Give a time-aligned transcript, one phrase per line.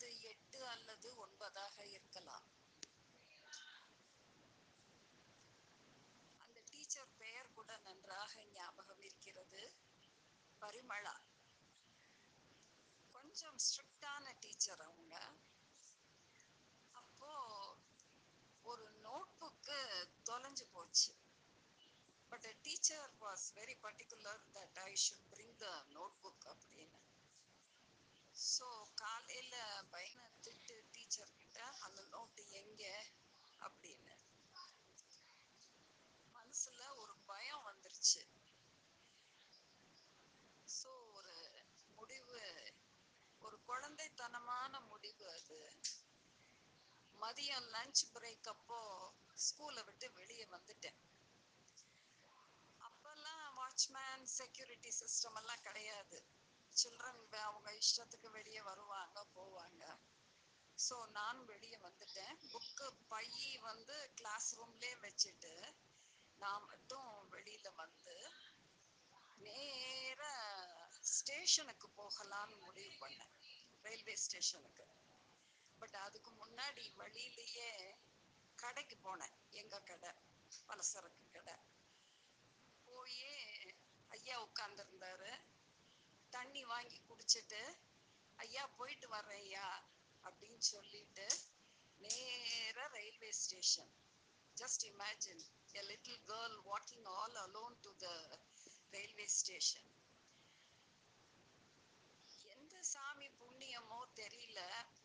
[0.00, 2.44] அது எட்டு அல்லது ஒன்பதாக இருக்கலாம்.
[6.38, 9.72] அந்த டீச்சர் பெயர் கூட நன்றாக ஞாபகம் இருக்கிறது.
[10.60, 11.14] பரிமளா.
[13.12, 15.30] கொஞ்சம் ஸ்ட்ரிக்டான டீச்சர் அவங்க.
[16.92, 17.32] அப்போ
[18.62, 21.14] ஒரு நோட்புக்கு தொலைஞ்சு போச்சு.
[22.28, 25.84] But teacher was very particular that I should bring the
[26.22, 27.07] notebook அப்படின்னு.
[28.38, 29.56] ஸோ காலையில்
[29.90, 32.82] பையனை திட்டு டீச்சர் கிட்ட அந்த நோட்டு எங்க?
[33.60, 34.14] அப்படின்னு.
[36.34, 38.22] மனசுல ஒரு பயம் வந்துருச்சு.
[40.68, 41.34] ஸோ ஒரு
[41.98, 42.38] முடிவு
[43.42, 45.60] ஒரு குழந்தைத்தனமான முடிவு அது.
[47.14, 48.80] மதியம் லஞ்ச் பிரேக் அப்போ
[49.38, 50.98] ஸ்கூலை விட்டு வெளியே வந்துட்டேன்.
[52.80, 56.18] அப்பெல்லாம் வாட்ச்மேன் செக்யூரிட்டி சிஸ்டம் எல்லாம் கிடையாது.
[56.76, 59.84] சில்ட்ரன் அவங்க இஷ்டத்துக்கு வெளியே வருவாங்க போவாங்க.
[60.78, 62.34] ஸோ நான் வெளியே வந்துட்டேன்.
[62.52, 65.54] புக்கு பையி வந்து கிளாஸ் ரூம்லேயே வச்சுட்டு
[66.38, 68.16] நான் மட்டும் வெளியில வந்து
[69.36, 70.22] நேர
[71.00, 73.34] ஸ்டேஷனுக்கு போகலான்னு முடிவு பண்ணேன்.
[73.82, 74.86] ரயில்வே ஸ்டேஷனுக்கு.
[75.78, 77.96] பட் அதுக்கு முன்னாடி வழியிலேயே
[78.58, 79.36] கடைக்கு போனேன்.
[79.50, 80.10] எங்க கடை?
[80.68, 81.54] பலசரக்கு கடை.
[82.84, 83.20] போய்
[84.08, 85.30] ஐயா உட்கார்ந்துருந்தாரு.
[86.38, 87.62] தண்ணி வாங்கி குடிச்சிட்டு
[88.38, 89.68] ஐயா போயிட்டு வர்றேன் ஐயா
[90.24, 91.26] அப்படின்னு சொல்லிட்டு
[92.00, 93.92] நேராக railway station.
[94.56, 95.42] Just imagine
[95.74, 98.08] a little girl walking all alone to the
[98.94, 99.88] railway station.
[102.54, 104.60] எந்த சாமி புண்ணியமோ தெரியல.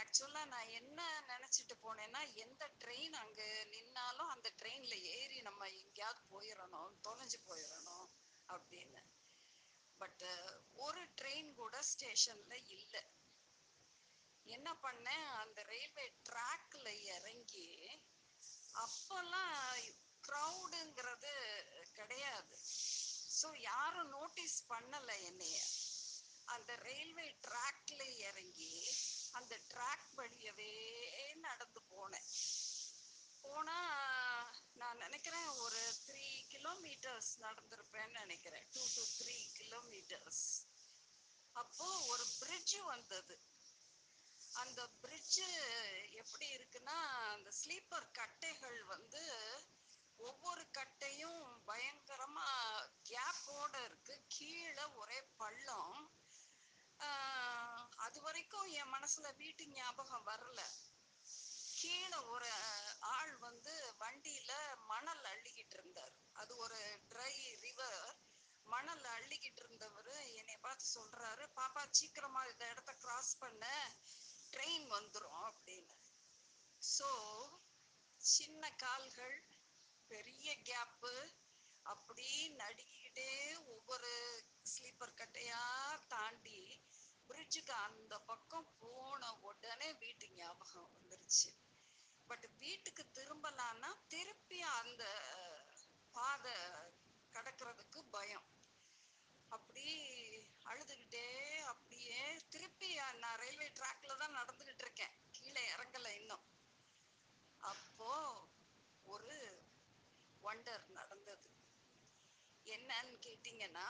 [0.00, 0.98] ஆக்சுவலா நான் என்ன
[1.32, 3.42] நினைச்சிட்டு போனேன்னா எந்த ட்ரெயின் அங்க
[3.74, 8.06] நின்னாலும் அந்த ட்ரெயின்ல ஏறி நம்ம எங்கேயாவது போயிடணும் தொலைஞ்சு போயிடணும்
[8.48, 9.02] அப்படின்னு.
[9.98, 10.24] பட்
[10.72, 13.02] ஒரு ட்ரெயின் கூட ஸ்டேஷன்ல இல்லை.
[14.46, 15.26] என்ன பண்ணேன்?
[15.34, 17.70] அந்த ரயில்வே ட்ராக்ல இறங்கி
[18.84, 19.56] அப்பெல்லாம்
[20.24, 21.32] க்ரௌடுங்கிறது
[21.92, 22.56] கிடையாது.
[23.38, 25.58] ஸோ யாரும் நோட்டீஸ் பண்ணல என்னைய.
[26.44, 28.72] அந்த ரயில்வே ட்ராக்ல இறங்கி
[29.32, 30.72] அந்த ட்ராக் வழியவே
[31.36, 32.28] நடந்து போனேன்.
[33.42, 33.78] போனா
[34.80, 38.66] நான் நினைக்கிறேன் ஒரு த்ரீ கிலோமீட்டர்ஸ் நடந்திருப்பேன்னு நினைக்கிறேன்.
[38.72, 40.44] டூ டு த்ரீ கிலோமீட்டர்ஸ்
[41.56, 43.36] அப்போ ஒரு பிரிட்ஜ் வந்தது.
[44.62, 45.40] அந்த பிரிட்ஜ்
[46.22, 46.96] எப்படி இருக்குன்னா
[47.34, 49.22] அந்த ஸ்லீப்பர் கட்டைகள் வந்து
[50.28, 52.46] ஒவ்வொரு கட்டையும் பயங்கரமா
[53.10, 54.14] கேப்போட இருக்கு.
[54.36, 55.98] கீழே ஒரே பள்ளம்.
[58.06, 60.60] அது வரைக்கும் என் மனசுல வீட்டு ஞாபகம் வரல.
[61.80, 62.50] கீழே ஒரு
[63.16, 64.52] ஆள் வந்து வண்டியில
[64.92, 66.14] மணல் அள்ளிக்கிட்டு இருந்தார்.
[66.32, 66.80] அது ஒரு
[67.12, 67.34] ட்ரை
[67.64, 68.00] ரிவர்
[68.66, 73.64] மணல் அள்ளிக்கிட்டு இருந்தவர் என்னை பார்த்து சொல்றாரு பாப்பா சீக்கிரமா இந்த இடத்த கிராஸ் பண்ண.
[74.52, 75.96] ட்ரெயின் வந்துடும் அப்படின்னு.
[76.82, 77.10] ஸோ
[78.20, 79.36] சின்ன கால்கள்
[80.10, 81.14] பெரிய கேப்பு
[81.86, 82.28] அப்படி
[82.60, 83.32] நடுக்கிட்டே
[83.74, 84.12] ஒவ்வொரு
[84.72, 85.62] ஸ்லீப்பர் கட்டையா
[86.14, 86.60] தாண்டி
[87.50, 91.50] பிரிட்ஜுக்கு அந்த பக்கம் போன உடனே வீட்டு ஞாபகம் வந்துருச்சு.
[92.30, 95.04] பட் வீட்டுக்கு திரும்பலான்னா திருப்பி அந்த
[96.16, 96.52] பாதை
[97.34, 98.44] கடக்கிறதுக்கு பயம்.
[99.52, 99.84] அப்படி
[100.70, 101.24] அழுதுகிட்டே
[101.72, 102.90] அப்படியே திருப்பி
[103.22, 105.14] நான் ரயில்வே ட்ராக்ல தான் நடந்துகிட்டு இருக்கேன்.
[105.30, 106.44] கீழே இறங்கல இன்னும்.
[107.60, 108.10] அப்போ
[109.14, 109.36] ஒரு
[110.42, 111.48] ஒண்டர் நடந்தது.
[112.66, 113.86] என்னன்னு கேட்டிங்கன்னா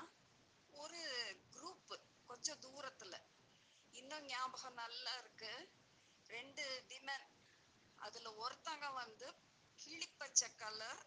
[0.74, 1.02] ஒரு
[1.56, 1.98] குரூப்
[2.30, 3.16] கொஞ்சம் தூரத்துல
[3.94, 5.52] இன்னும் ஞாபகம் நல்லா இருக்கு.
[6.30, 7.26] ரெண்டு விமன்
[7.98, 9.28] அதுல ஒருத்தங்க வந்து
[9.78, 11.02] கிளிப்பச்சை கலர்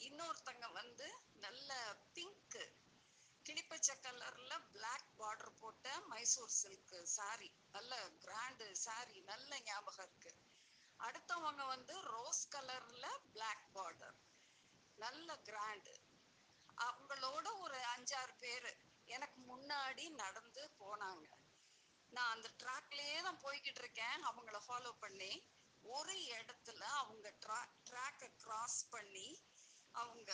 [0.00, 1.06] இன்னொருத்தங்க வந்து
[1.44, 1.70] நல்ல
[2.14, 2.64] பிங்க்கு
[3.46, 7.92] கிளிப்பச்சை கலர்ல பிளாக் பார்டர் போட்ட மைசூர் சில்க் சாரி நல்ல
[8.24, 10.32] கிராண்டு சாரி நல்ல ஞாபகம் இருக்கு.
[11.00, 14.18] அடுத்தவங்க வந்து ரோஸ் கலர்ல பிளாக் பார்டர்
[14.98, 15.94] நல்ல கிராண்டு
[16.78, 18.70] அவங்களோட ஒரு அஞ்சாறு பேர்.
[19.08, 21.26] எனக்கு முன்னாடி நடந்து போனாங்க.
[22.12, 25.32] நான் அந்த ட்ராக்லயே தான் போய்கிட்டு இருக்கேன் அவங்கள ஃபாலோ பண்ணி
[25.84, 27.58] ஒரு இடத்துல அவங்க ட்ரா
[27.90, 29.28] ட்ராக்கை கிராஸ் பண்ணி
[29.94, 30.32] அவங்க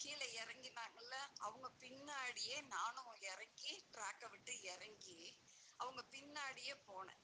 [0.00, 5.20] கீழே இறங்கினாங்கல்ல அவங்க பின்னாடியே நானும் இறங்கி ட்ராக்கை விட்டு இறங்கி
[5.80, 7.20] அவங்க பின்னாடியே போனேன்.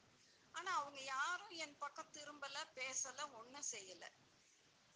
[0.55, 4.05] ஆனா அவங்க யாரும் என் பக்கம் திரும்பல பேசல ஒன்றும் செய்யல.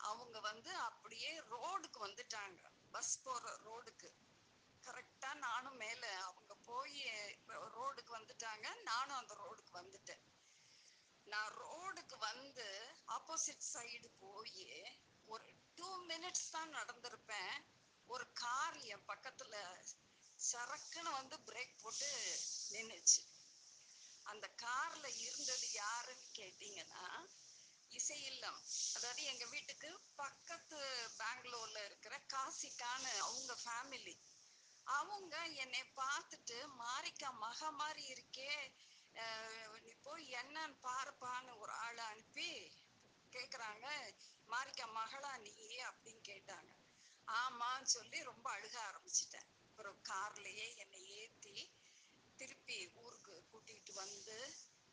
[0.01, 2.61] அவங்க வந்து அப்படியே ரோடுக்கு வந்துட்டாங்க.
[2.93, 4.09] பஸ் போற ரோடுக்கு
[4.85, 6.97] கரெக்டா நானும் மேல அவங்க போய்
[7.77, 10.23] ரோடுக்கு வந்துட்டாங்க நானும் அந்த ரோடுக்கு வந்துட்டேன்
[11.33, 12.67] நான் ரோடுக்கு வந்து
[13.17, 14.65] ஆப்போசிட் சைடு போய்
[15.29, 15.47] ஒரு
[15.79, 17.55] டூ மினிட்ஸ் தான் நடந்திருப்பேன்.
[18.09, 19.55] ஒரு கார் என் பக்கத்துல
[20.41, 22.11] சரக்குன்னு வந்து பிரேக் போட்டு
[22.75, 23.23] நின்னுச்சு.
[24.23, 27.07] அந்த கார்ல இருந்தது யாருன்னு கேட்டீங்கன்னா
[27.91, 28.61] இசை இல்லம்.
[28.97, 30.79] அதாவது எங்க வீட்டுக்கு பக்கத்து
[31.21, 34.17] பெங்களூர்ல இருக்கிற காசிக்கான அவங்க ஃபேமிலி
[34.87, 38.53] அவங்க என்னை பார்த்துட்டு மாரிக்கா மக மாதிரி இருக்கே.
[39.15, 42.49] நீ போய் என்னன்னு பாருப்பான்னு ஒரு ஆளை அனுப்பி
[43.33, 43.87] கேக்குறாங்க
[44.49, 45.55] மாரிக்கா மகளா நீ?
[45.89, 46.71] அப்படின்னு கேட்டாங்க.
[47.29, 49.49] ஆமான்னு சொல்லி ரொம்ப அழுக ஆரம்பிச்சிட்டேன்.
[49.67, 51.57] அப்புறம் கார்லயே என்னை ஏத்தி
[52.39, 54.39] திருப்பி ஊருக்கு கூட்டிட்டு வந்து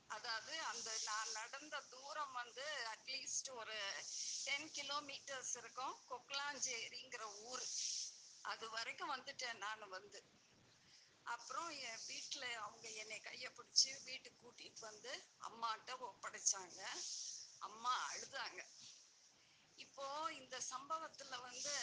[0.10, 3.78] அதாவது அந்த நான் நடந்த தூரம் வந்து அட்லீஸ்ட் ஒரு
[4.46, 5.96] டென் கிலோமீட்டர்ஸ் இருக்கும்.
[6.10, 7.66] கொக்லாஞ்சேரிங்கிற ஊர்.
[8.44, 10.22] அது வரைக்கும் வந்துட்டேன் நான் வந்து.
[11.34, 16.82] அப்புறம் என் வீட்டில் அவங்க என்னை கையை பிடிச்சி வீட்டுக்கு கூட்டிட்டு வந்து அம்மாட்ட ஒப்படைச்சாங்க.
[17.60, 18.62] அம்மா அழுதாங்க.
[19.76, 21.76] இப்போ இந்த சம்பவத்துல வந்து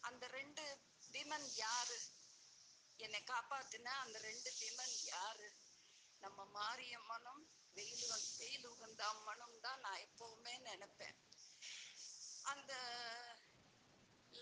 [0.00, 0.64] அந்த ரெண்டு
[1.12, 1.98] விமன் யாரு?
[2.96, 5.48] என்னை காப்பாத்தின அந்த ரெண்டு விமன் யாரு?
[6.22, 7.42] நம்ம மாரியம்மனும்
[7.76, 8.06] வெயில்
[8.38, 11.18] வெயில் உகந்த அம்மனும் தான் நான் எப்பவுமே நினைப்பேன்.
[12.42, 12.72] அந்த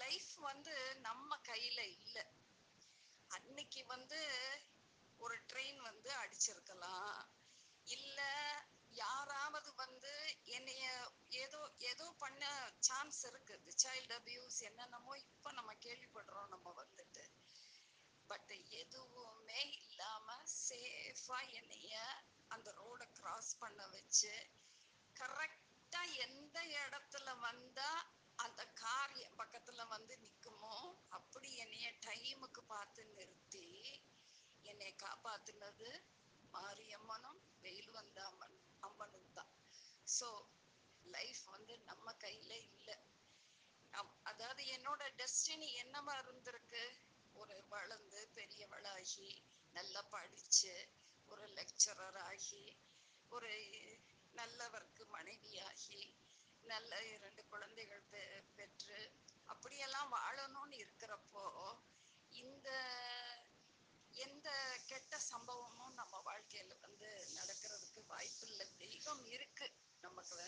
[0.02, 2.24] லைஃப் வந்து நம்ம கையில இல்லை.
[3.46, 4.20] அன்னைக்கு வந்து
[5.20, 7.18] ஒரு ட்ரெயின் வந்து அடிச்சிருக்கலாம்.
[7.86, 8.20] இல்ல
[8.96, 10.12] யாராவது வந்து
[10.56, 10.84] என்னைய
[11.42, 11.60] ஏதோ
[11.90, 12.42] ஏதோ பண்ண
[12.80, 17.24] சான்ஸ் இருக்குது சைல்டு அபியூஸ் என்னென்னமோ இப்ப நம்ம கேள்விப்படுறோம் நம்ம வந்துட்டு.
[18.30, 20.28] பட் எதுவுமே இல்லாம
[20.60, 21.94] சேஃபா என்னைய
[22.50, 24.34] அந்த ரோட கிராஸ் பண்ண வச்சு
[25.16, 27.88] கரெக்டா எந்த இடத்துல வந்து
[28.38, 30.74] அந்த கார் என் பக்கத்துல வந்து நிக்குமோ
[31.18, 33.66] அப்படி என்னைய டைமுக்கு பார்த்து நிறுத்தி
[34.86, 35.88] என்னை காப்பாத்தினது
[36.54, 39.50] மாரியம்மனும் வெயில் வந்த அம்மன் அம்மனும் தான்.
[40.08, 40.28] ஸோ
[41.06, 42.96] லைஃப் வந்து நம்ம கையில இல்லை.
[44.24, 46.84] அதாவது என்னோட டெஸ்டினி என்னவா இருந்திருக்கு?
[47.36, 49.30] ஒரு வளர்ந்து பெரியவளாகி
[49.74, 50.74] நல்லா படிச்சு
[51.28, 52.64] ஒரு லெக்சரர் ஆகி
[53.32, 53.52] ஒரு
[54.34, 56.02] நல்லவருக்கு மனைவியாகி
[56.64, 58.24] நல்ல இரண்டு குழந்தைகள் பெ-
[58.56, 59.00] பெற்று
[59.48, 61.46] அப்படியெல்லாம் வாழணும்னு இருக்கிறப்போ
[62.36, 62.68] இந்த
[64.16, 64.48] எந்த
[64.86, 69.66] கெட்ட சம்பவமும் நம்ம வாழ்க்கையில வந்து நடக்கிறதுக்கு வாய்ப்பு இல்லை தெய்வம் இருக்கு
[70.02, 70.44] நமக்கு.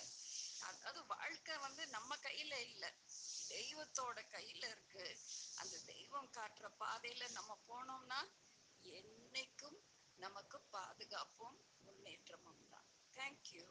[0.61, 2.91] அதாவது வாழ்க்கை வந்து நம்ம கையில இல்லை.
[3.49, 5.05] தெய்வத்தோட கையில இருக்கு.
[5.57, 8.21] அந்த தெய்வம் காட்டுற பாதையில நம்ம போனோம்னா
[8.85, 9.79] என்னைக்கும்
[10.19, 12.89] நமக்கு பாதுகாப்பும் முன்னேற்றமும் தான்.
[13.17, 13.65] தேங்க்யூ